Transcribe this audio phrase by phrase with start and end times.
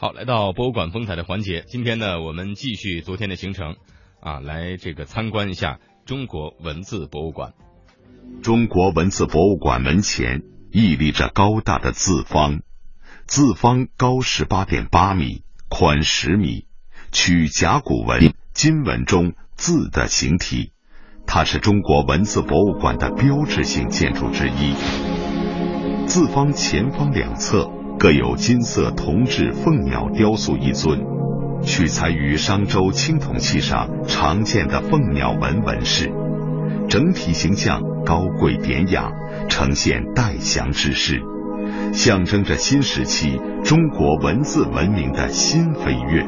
[0.00, 3.74] 好，来到博物馆风采的环节，今天呢，我们继续昨天的行程，
[4.20, 7.52] 啊，来这个参观一下中国文字博物馆。
[8.40, 12.60] 中国文字博物馆门前屹立着高大的字方，
[13.26, 16.66] 字方高十八点八米，宽十米，
[17.10, 20.70] 取甲骨文、金文中字的形体，
[21.26, 24.74] 它是中国文字博物馆的标志性建筑之一。
[26.06, 27.68] 字方前方两侧
[27.98, 31.00] 各有金色铜制凤鸟雕塑一尊，
[31.62, 36.12] 取材于商周青铜器上常见的凤鸟纹纹饰，
[36.88, 39.10] 整体形象高贵典雅，
[39.48, 41.20] 呈现代祥之势，
[41.92, 46.24] 象征着新时期中国文字文明的新飞跃。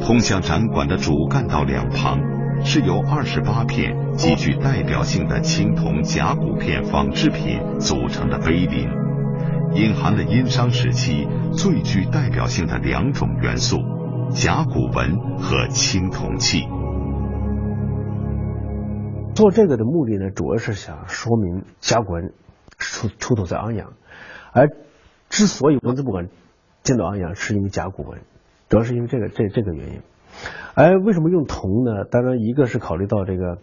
[0.00, 2.20] 通向展馆的主干道两旁。
[2.64, 8.88] 是由二十八片极具代表性的青铜甲骨片仿制品组成的碑林，
[9.74, 13.78] 隐含了殷商时期最具代表性的两种元素：
[14.30, 16.62] 甲骨文和青铜器。
[19.34, 22.32] 做这个的目的呢，主要是想说明甲骨文
[22.78, 23.92] 出出土在安阳，
[24.52, 24.68] 而
[25.28, 26.28] 之所以文字博物馆
[26.82, 28.20] 建到安阳，是因为甲骨文，
[28.68, 30.02] 主要是因为这个这这个原因。
[30.74, 32.04] 哎为什么用铜呢？
[32.10, 33.58] 当然，一个是考虑到这个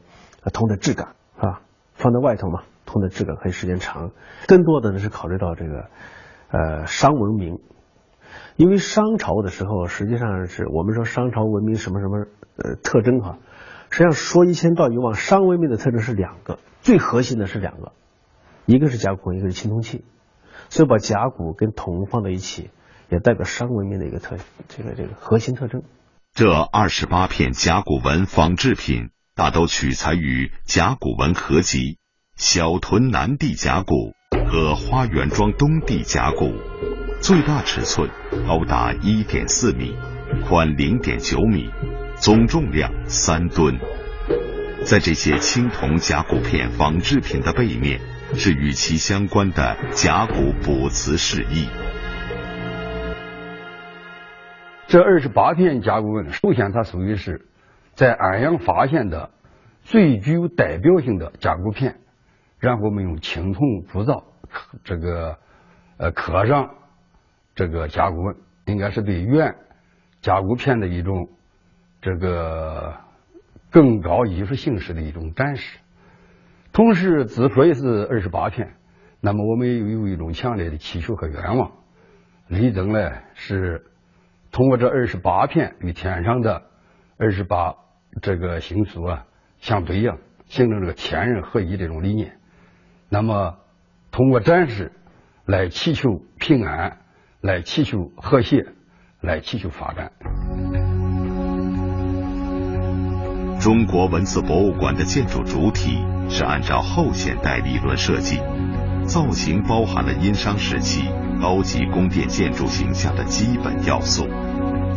[0.53, 1.61] 铜的质感啊，
[1.93, 4.11] 放在外头嘛，铜的质感可以时间长。
[4.47, 5.85] 更多的呢是考虑到这个
[6.51, 7.59] 呃商文明，
[8.55, 12.25] 因为商朝的时候，实际上是我们说商朝文明什么什么
[12.57, 13.39] 呃特征哈，
[13.89, 17.91] 实际上说一千道一万，商文明的特征是两个，最核心的是两个，
[18.65, 20.05] 一个是甲骨文，一个是青铜器，
[20.69, 22.69] 所以把甲骨跟铜放在一起，
[23.09, 25.81] 也代表商文明的一个特这个这个核心特征。
[26.33, 31.97] 这二十八片甲骨文仿制品大都取材于甲骨文合集
[32.37, 34.13] 小屯南地甲骨
[34.49, 36.53] 和花园庄东地甲骨，
[37.21, 38.09] 最大尺寸
[38.47, 39.93] 高达一点四米，
[40.47, 41.69] 宽零点九米，
[42.15, 43.77] 总重量三吨。
[44.85, 47.99] 在这些青铜甲骨片仿制品的背面，
[48.35, 51.67] 是与其相关的甲骨卜辞释义。
[54.89, 57.45] 这二十八片甲骨文，首先它属于是
[57.93, 59.29] 在安阳发现的
[59.83, 61.99] 最具有代表性的甲骨片，
[62.57, 64.23] 然后我们用青铜铸造，
[64.83, 65.37] 这个
[65.97, 66.71] 呃刻上
[67.53, 68.35] 这个甲骨文，
[68.65, 69.57] 应该是对原
[70.21, 71.29] 甲骨片的一种
[72.01, 72.95] 这个
[73.69, 75.77] 更高艺术形式的一种展示。
[76.73, 78.73] 同时，之所以是二十八片，
[79.21, 81.73] 那么我们又有一种强烈的祈求和愿望，
[82.47, 83.85] 力争呢是。
[84.59, 86.63] 通过这二十八片与天上的
[87.17, 87.75] 二十八
[88.21, 89.23] 这个星宿啊
[89.61, 90.11] 相对应，
[90.47, 92.33] 形成这个天人合一这种理念。
[93.07, 93.55] 那么
[94.11, 94.91] 通过展示
[95.45, 96.09] 来祈求
[96.41, 96.97] 平安，
[97.39, 98.65] 来祈求和谐，
[99.21, 100.11] 来祈求发展。
[103.61, 108.41] 中国文字博物馆的建筑主体是按照后现代理论设计，
[109.05, 111.09] 造型包含了殷商时期。
[111.41, 114.27] 高级宫殿建筑形象的基本要素，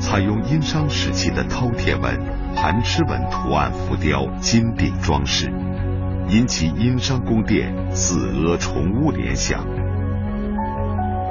[0.03, 2.19] 采用殷商时期的饕餮纹、
[2.57, 5.47] 盘螭纹图案浮雕金顶装饰，
[6.29, 9.65] 引起殷商宫殿四阿重屋联想。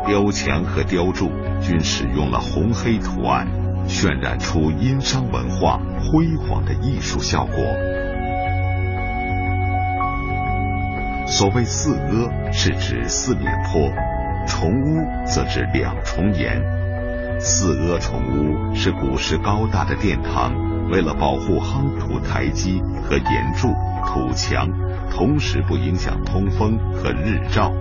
[0.07, 1.29] 雕墙和雕柱
[1.61, 3.45] 均使用了红黑图案，
[3.87, 7.57] 渲染出殷商文化辉煌的艺术效果。
[11.27, 13.91] 所谓四阿，是指四面坡。
[14.47, 16.59] 重屋则指两重檐，
[17.43, 20.53] 四阿重屋是古时高大的殿堂，
[20.91, 23.67] 为了保护夯土台基和岩柱、
[24.05, 24.69] 土墙，
[25.09, 27.71] 同时不影响通风和日照，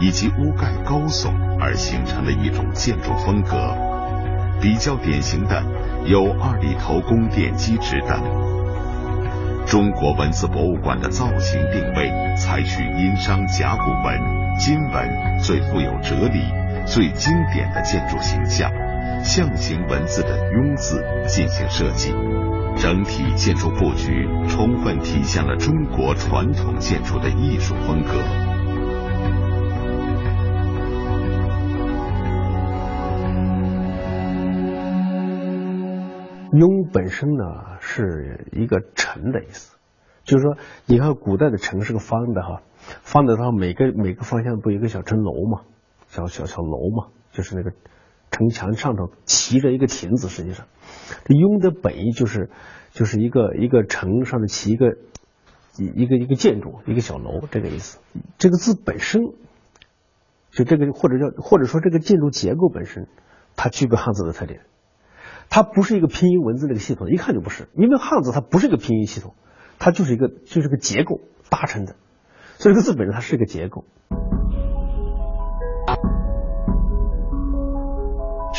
[0.00, 3.76] 以及屋盖高耸而形成的一种建筑风格。
[4.58, 5.62] 比较典型的
[6.06, 8.22] 有二里头宫殿基址等。
[9.66, 14.40] 中国文字博物馆的造型定位采取殷商甲骨文。
[14.58, 16.42] 金文最富有哲理、
[16.86, 18.70] 最经典的建筑形象，
[19.22, 22.10] 象形文字的“庸”字进行设计，
[22.76, 28.10] 整体建筑布局充分体现了中国传统建筑的艺术风格。
[36.52, 37.44] 庸本身呢
[37.80, 39.76] 是一个城的意思，
[40.24, 40.56] 就是说，
[40.86, 42.62] 你看古代的城是个方的哈。
[43.02, 45.60] 方的它每个每个方向不有一个小城楼嘛，
[46.08, 47.70] 小小小楼嘛，就是那个
[48.30, 50.28] 城墙上头骑着一个亭子。
[50.28, 50.66] 实际上，
[51.24, 52.50] 这雍的本意就是
[52.92, 54.96] 就是一个一个城上的骑一个
[55.76, 57.98] 一一个一个建筑，一个小楼这个意思。
[58.38, 59.22] 这个字本身
[60.50, 63.08] 就这个或者叫或者说这个建筑结构本身，
[63.56, 64.62] 它具备汉字的特点，
[65.48, 69.34] 它不是一个拼音文字那个系统，一看就不是，因为汉字它不是一个拼音系统，
[69.78, 71.96] 它就是一个就是个结构搭成的，
[72.58, 73.84] 所以这个字本身它是一个结构。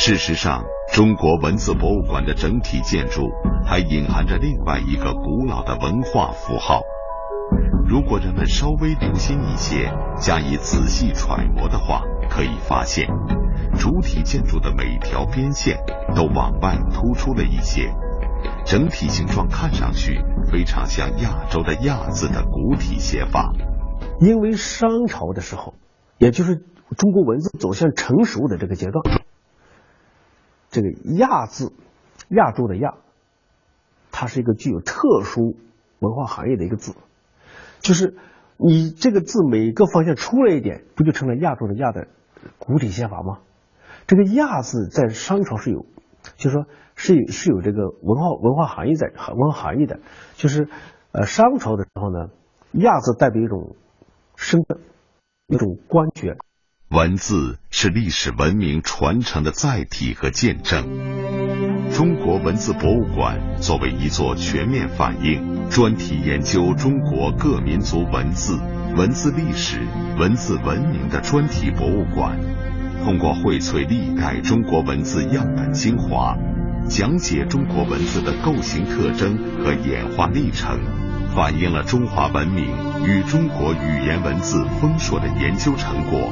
[0.03, 3.29] 事实上，中国文字博物馆的整体建筑
[3.63, 6.81] 还隐含着另外一个古老的文化符号。
[7.87, 12.01] 如果人们稍微留心一些，加以仔细揣摩的话，
[12.31, 13.09] 可以发现，
[13.77, 15.77] 主体建筑的每条边线
[16.15, 17.93] 都往外突出了一些，
[18.65, 20.19] 整体形状看上去
[20.51, 23.53] 非常像亚洲的“亚”字的古体写法。
[24.19, 25.75] 因为商朝的时候，
[26.17, 26.55] 也就是
[26.97, 29.20] 中国文字走向成熟的这个阶段。
[30.71, 30.89] 这个
[31.19, 31.73] “亚”字，
[32.29, 32.95] 亚洲的“亚”，
[34.09, 35.57] 它是一个具有特殊
[35.99, 36.95] 文化含义的一个字，
[37.81, 38.15] 就是
[38.55, 42.07] 你这个字每个方向出来一点，不就成了亚洲的“亚”的
[42.57, 43.39] 古体写法吗？
[44.07, 45.85] 这个“亚”字在商朝是有，
[46.37, 46.65] 就是说
[46.95, 49.99] 是有是有这个文化文化含义在文化含义的，
[50.35, 50.69] 就是
[51.11, 52.29] 呃商朝的时候呢
[52.71, 53.75] ，“亚”字代表一种
[54.37, 54.79] 身份，
[55.47, 56.37] 一种官爵。
[56.91, 60.83] 文字是历史文明传承的载体和见证。
[61.93, 68.59] 中国文字博物馆作为一座全面反映、专题研究中国各民族文字、
[68.97, 69.79] 文字历史、
[70.19, 72.37] 文字文明的专题博物馆，
[73.05, 76.35] 通过荟萃历代中国文字样本精华，
[76.89, 80.77] 讲解中国文字的构型特征和演化历程，
[81.33, 82.65] 反映了中华文明
[83.07, 86.29] 与中国语言文字丰硕的研究成果。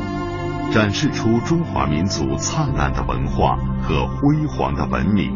[0.72, 5.32] 展示出中华民族灿烂的文化和辉煌的文明。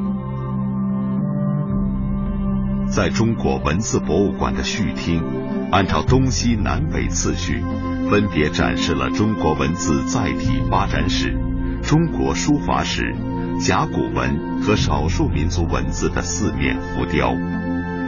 [2.87, 5.23] 在中国文字博物馆的序厅，
[5.71, 7.63] 按照东西南北次序，
[8.11, 11.35] 分别展示了中国文字载体发展史、
[11.81, 13.15] 中国书法史、
[13.59, 17.35] 甲骨文和少数民族文字的四面浮雕，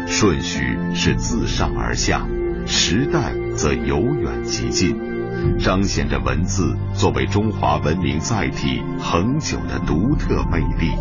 [0.05, 2.27] 顺序是自上而下，
[2.67, 5.14] 时代则由远及近。
[5.59, 10.91] 彰显着文字作为中华文明载体恒久的独特魅力。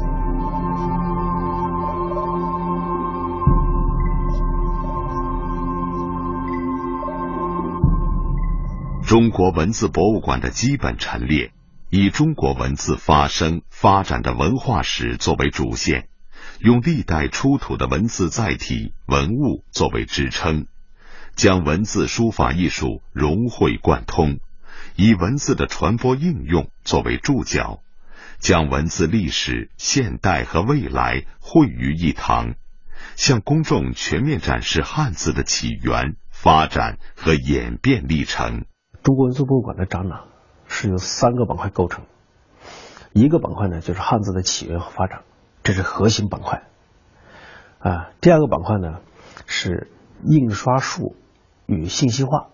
[9.07, 11.53] 中国文字博物馆的基本陈列，
[11.91, 16.09] 以中国文字发生发展的文化史作为主线，
[16.59, 20.67] 用历代出土的文字载体文物作为支撑。
[21.37, 24.39] 将文字书法艺术融会贯通，
[24.97, 27.81] 以文字的传播应用作为注脚，
[28.39, 32.55] 将文字历史、现代和未来汇于一堂，
[33.17, 38.65] 向公众全面展示汉字的起源、发展和演变历程。
[39.03, 40.21] 中国文字博物馆的展览
[40.69, 42.05] 是由三个板块构成，
[43.13, 45.25] 一个板块呢就是汉字的起源和发展，
[45.65, 46.63] 这是核心板块。
[47.81, 49.01] 啊，第二个板块呢
[49.47, 49.91] 是
[50.25, 51.17] 印刷术。
[51.67, 52.49] 与信息化，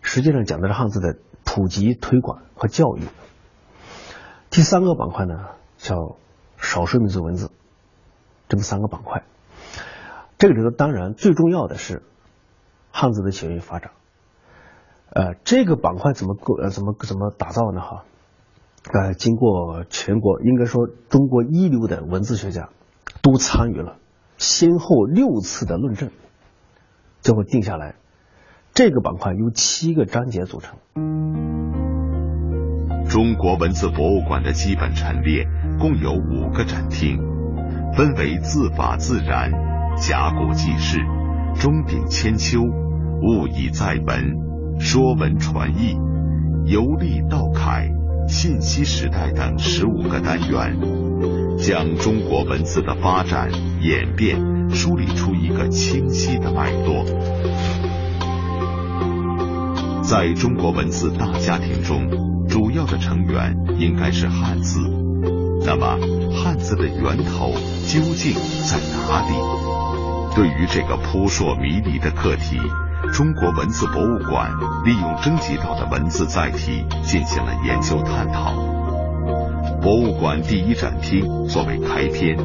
[0.00, 3.02] 实际上讲的是汉字的普及推广和教育。
[4.50, 5.34] 第三个板块呢，
[5.78, 6.16] 叫
[6.58, 7.50] 少数民族文字，
[8.48, 9.24] 这么三个板块。
[10.38, 12.02] 这个里头当然最重要的是
[12.90, 13.92] 汉字的起源与发展。
[15.14, 17.80] 呃，这个板块怎么构呃怎么怎么打造呢？
[17.80, 18.04] 哈，
[18.92, 22.70] 呃，经过全国应该说中国一流的文字学家
[23.22, 23.96] 都参与了，
[24.38, 26.10] 先后六次的论证，
[27.20, 27.96] 最后定下来。
[28.74, 30.78] 这个板块由七个章节组成。
[33.06, 35.46] 中国文字博物馆的基本陈列
[35.78, 37.18] 共有五个展厅，
[37.94, 39.52] 分为字法自然、
[39.98, 40.98] 甲骨记事、
[41.54, 45.94] 钟鼎千秋、物以载文、说文传译、
[46.64, 47.90] 游历道楷、
[48.26, 50.78] 信息时代等十五个单元，
[51.58, 53.50] 将中国文字的发展
[53.82, 57.04] 演变梳理出一个清晰的脉络。
[60.02, 62.10] 在中国文字大家庭中，
[62.48, 64.80] 主要的成员应该是汉字。
[65.64, 65.96] 那么，
[66.34, 67.52] 汉字的源头
[67.86, 68.34] 究竟
[68.66, 69.32] 在哪里？
[70.34, 72.58] 对于这个扑朔迷离的课题，
[73.12, 74.50] 中国文字博物馆
[74.84, 78.52] 利用征集到的文字载体进行了研究探讨。
[79.80, 82.36] 博物馆第一展厅作为开篇，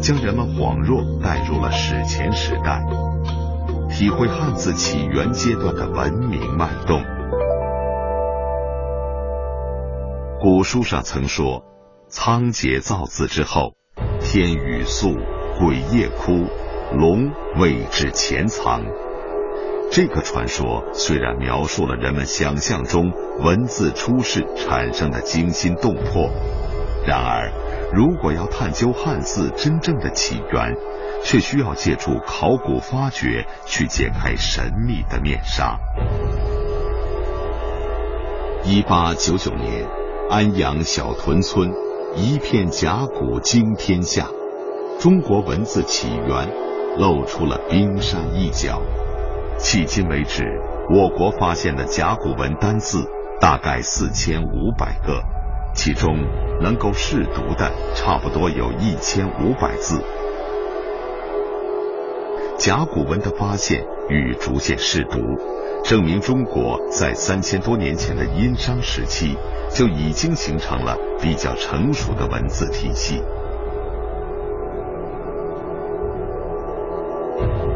[0.00, 2.82] 将人们恍若带入了史前时代。
[3.96, 7.00] 体会汉字起源阶段的文明脉动。
[10.40, 11.62] 古书上曾说
[12.10, 13.74] ：“仓颉造字之后，
[14.20, 15.14] 天雨粟，
[15.60, 16.48] 鬼夜哭，
[16.98, 18.82] 龙为之潜藏。”
[19.92, 23.12] 这个传说虽然描述了人们想象中
[23.44, 26.28] 文字出世产生的惊心动魄，
[27.06, 27.52] 然而，
[27.94, 30.74] 如果要探究汉字真正的起源，
[31.22, 35.78] 却需要借助考古发掘去揭开神秘的面纱。
[38.64, 39.86] 一八九九年，
[40.28, 41.72] 安阳小屯村
[42.16, 44.26] 一片甲骨惊天下，
[44.98, 46.48] 中国文字起源
[46.98, 48.82] 露出了冰山一角。
[49.58, 50.42] 迄今为止，
[50.92, 53.06] 我国发现的甲骨文单字
[53.40, 55.22] 大概四千五百个，
[55.74, 56.16] 其中
[56.62, 60.00] 能够试读的差不多有一千五百字。
[62.56, 65.18] 甲骨文的发现与逐渐识读，
[65.84, 69.36] 证明中国在三千多年前的殷商时期
[69.70, 73.22] 就已经形成了比较成熟的文字体系。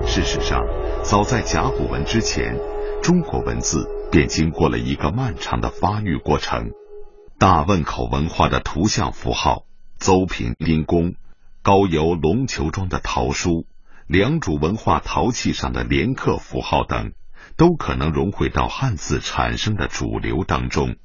[0.07, 0.65] 事实上，
[1.03, 2.57] 早在甲骨文之前，
[3.03, 6.71] 中国文字便经过了一个漫长的发育过程。
[7.41, 9.63] 大汶口文化的图像符号、
[10.01, 11.15] 邹平丁公、
[11.63, 13.65] 高邮龙球庄的陶书。
[14.09, 17.13] 良渚文化陶器上的连刻符号等，
[17.57, 20.97] 都可能融汇到汉字产生的主流当中。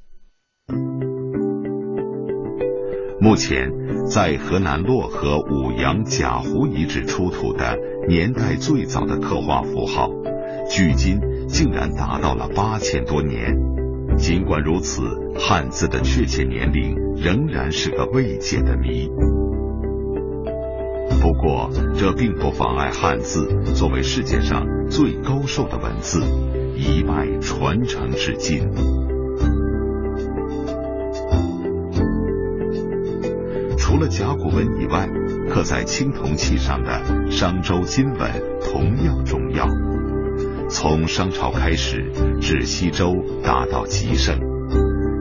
[3.20, 3.70] 目前，
[4.10, 10.08] 在河南漯河五阳贾湖遗址出土的年代最早的刻画符号，
[10.68, 13.83] 距今竟然达到了八千多年。
[14.16, 15.02] 尽管如此，
[15.36, 19.10] 汉字的确切年龄仍然是个未解的谜。
[21.20, 26.20] 不过，这并不妨碍汉字作为世界上最高寿的文字，
[26.76, 28.70] 一脉传承至今。
[33.76, 35.08] 除了甲骨文以外，
[35.48, 38.20] 刻在青铜器上的商周金文
[38.60, 39.66] 同样重要。
[40.74, 43.14] 从商朝开始，至西周
[43.44, 44.40] 达到极盛，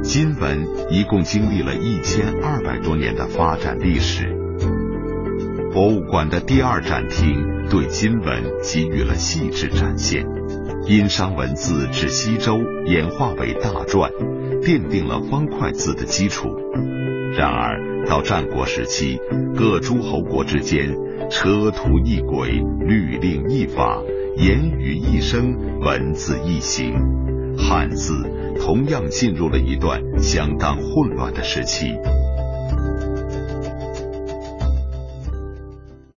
[0.01, 4.35] 金文一共经历了一千二百多年的发展历史。
[5.71, 10.25] 博物馆的第二展厅对金文给予了细致展现，
[10.87, 12.57] 殷商文字至西周
[12.87, 14.09] 演化为大篆，
[14.63, 16.49] 奠定了方块字的基础。
[17.37, 19.19] 然而到战国时期，
[19.55, 20.95] 各诸侯国之间
[21.29, 24.01] 车图一轨，律令一法，
[24.35, 26.95] 言语一生，文字一行，
[27.55, 28.13] 汉字
[28.59, 31.95] 同样进入了一段相当混乱的时期。